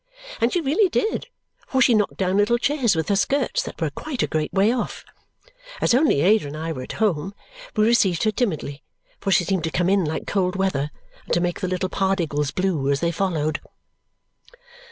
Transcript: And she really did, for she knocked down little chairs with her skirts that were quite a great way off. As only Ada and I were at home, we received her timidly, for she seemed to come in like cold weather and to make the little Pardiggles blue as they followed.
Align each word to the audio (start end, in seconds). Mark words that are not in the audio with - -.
And 0.39 0.51
she 0.51 0.61
really 0.61 0.89
did, 0.89 1.27
for 1.67 1.79
she 1.79 1.93
knocked 1.93 2.17
down 2.17 2.35
little 2.37 2.57
chairs 2.57 2.95
with 2.95 3.07
her 3.09 3.15
skirts 3.15 3.61
that 3.61 3.79
were 3.79 3.91
quite 3.91 4.23
a 4.23 4.27
great 4.27 4.51
way 4.51 4.71
off. 4.73 5.05
As 5.79 5.93
only 5.93 6.21
Ada 6.21 6.47
and 6.47 6.57
I 6.57 6.71
were 6.71 6.81
at 6.81 6.93
home, 6.93 7.35
we 7.75 7.85
received 7.85 8.23
her 8.23 8.31
timidly, 8.31 8.81
for 9.19 9.29
she 9.31 9.43
seemed 9.43 9.63
to 9.65 9.69
come 9.69 9.89
in 9.91 10.03
like 10.03 10.25
cold 10.25 10.55
weather 10.55 10.89
and 11.25 11.33
to 11.35 11.39
make 11.39 11.59
the 11.61 11.67
little 11.67 11.87
Pardiggles 11.87 12.49
blue 12.51 12.89
as 12.89 12.99
they 12.99 13.11
followed. 13.11 13.61